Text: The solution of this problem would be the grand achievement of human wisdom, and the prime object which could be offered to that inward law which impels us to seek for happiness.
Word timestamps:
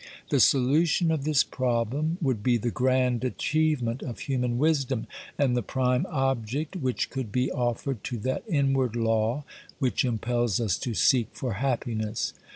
The 0.29 0.39
solution 0.39 1.11
of 1.11 1.25
this 1.25 1.43
problem 1.43 2.17
would 2.23 2.41
be 2.41 2.57
the 2.57 2.71
grand 2.71 3.23
achievement 3.23 4.01
of 4.01 4.21
human 4.21 4.57
wisdom, 4.57 5.05
and 5.37 5.55
the 5.55 5.61
prime 5.61 6.07
object 6.09 6.75
which 6.75 7.11
could 7.11 7.31
be 7.31 7.51
offered 7.51 8.03
to 8.05 8.17
that 8.21 8.43
inward 8.49 8.95
law 8.95 9.43
which 9.77 10.03
impels 10.03 10.59
us 10.59 10.79
to 10.79 10.95
seek 10.95 11.27
for 11.33 11.53
happiness. 11.53 12.33